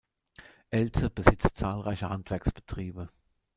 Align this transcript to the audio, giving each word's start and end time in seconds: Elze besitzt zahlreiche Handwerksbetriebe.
Elze 0.71 1.11
besitzt 1.11 1.57
zahlreiche 1.59 2.09
Handwerksbetriebe. 2.09 3.09